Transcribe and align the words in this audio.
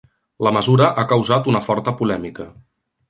La 0.47 0.53
mesura 0.55 0.87
ha 1.01 1.05
causat 1.11 1.51
una 1.53 1.61
forta 1.67 1.97
polèmica. 2.01 2.49